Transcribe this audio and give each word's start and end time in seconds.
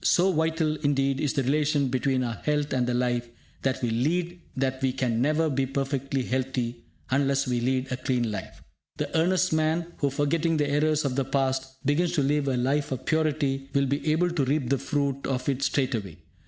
So 0.03 0.31
vital 0.33 0.77
indeed 0.77 1.21
is 1.21 1.33
the 1.33 1.43
relation 1.43 1.89
between 1.89 2.23
our 2.23 2.33
health 2.43 2.73
and 2.73 2.87
the 2.87 2.93
life 2.95 3.29
that 3.61 3.83
we 3.83 3.91
lead 3.91 4.41
that 4.57 4.81
we 4.81 4.93
can 4.93 5.21
never 5.21 5.47
be 5.47 5.67
perfectly 5.67 6.23
healthy 6.23 6.83
unless 7.11 7.47
we 7.47 7.61
lead 7.61 7.91
a 7.91 7.97
clean 7.97 8.31
life. 8.31 8.63
The 8.97 9.15
earnest 9.15 9.53
man 9.53 9.93
who, 9.97 10.09
forgetting 10.09 10.57
the 10.57 10.67
errors 10.67 11.05
of 11.05 11.15
the 11.15 11.25
past, 11.25 11.85
begins 11.85 12.13
to 12.13 12.23
live 12.23 12.47
a 12.47 12.57
life 12.57 12.91
of 12.91 13.05
purity 13.05 13.69
will 13.75 13.85
be 13.85 14.11
able 14.11 14.31
to 14.31 14.43
reap 14.43 14.69
the 14.69 14.79
fruit 14.79 15.27
of 15.27 15.47
it 15.47 15.61
straightway. 15.61 16.17